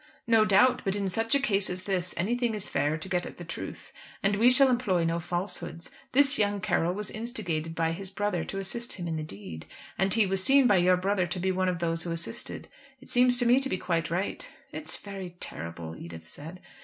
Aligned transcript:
"No 0.25 0.45
doubt. 0.45 0.81
But 0.83 0.95
in 0.95 1.07
such 1.09 1.35
a 1.35 1.39
case 1.39 1.69
as 1.69 1.83
this 1.83 2.15
anything 2.17 2.55
is 2.55 2.71
fair 2.71 2.97
to 2.97 3.07
get 3.07 3.27
at 3.27 3.37
the 3.37 3.43
truth. 3.45 3.93
And 4.23 4.35
we 4.35 4.49
shall 4.49 4.67
employ 4.67 5.03
no 5.03 5.19
falsehoods. 5.19 5.91
This 6.11 6.39
younger 6.39 6.59
Carroll 6.59 6.95
was 6.95 7.11
instigated 7.11 7.75
by 7.75 7.91
his 7.91 8.09
brother 8.09 8.43
to 8.45 8.57
assist 8.57 8.93
him 8.93 9.07
in 9.07 9.17
the 9.17 9.21
deed. 9.21 9.67
And 9.99 10.11
he 10.11 10.25
was 10.25 10.43
seen 10.43 10.65
by 10.65 10.77
your 10.77 10.97
brother 10.97 11.27
to 11.27 11.39
be 11.39 11.51
one 11.51 11.69
of 11.69 11.77
those 11.77 12.01
who 12.01 12.11
assisted. 12.11 12.67
It 12.99 13.09
seems 13.09 13.37
to 13.37 13.45
me 13.45 13.59
to 13.59 13.69
be 13.69 13.77
quite 13.77 14.09
right." 14.09 14.49
"It 14.71 14.85
is 14.85 14.97
very 14.97 15.35
terrible," 15.39 15.95
Edith 15.95 16.27
said. 16.27 16.61